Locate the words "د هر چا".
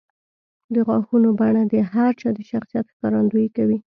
1.71-2.29